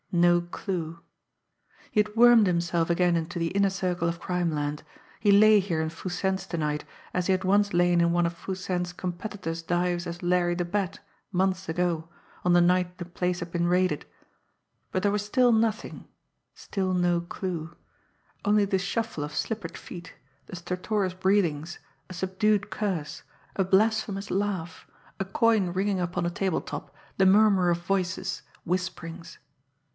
[0.13, 0.99] No clue!
[1.91, 4.81] He had wormed himself again into the inner circle of crimeland;
[5.21, 8.25] he lay here in Foo Sen's to night, as he had once lain in one
[8.25, 10.99] of Foo Sen's competitor's dives as Larry the Bat,
[11.31, 12.09] months ago,
[12.43, 14.05] on the night the place had been raided
[14.91, 16.07] but there was still nothing
[16.55, 17.75] still no clue
[18.43, 20.15] only the shuffle of slippered feet,
[20.47, 21.77] the stertorous breathings,
[22.09, 23.21] a subdued curse,
[23.55, 24.87] a blasphemous laugh,
[25.19, 29.37] a coin ringing upon a table top, the murmur of voices, whisperings!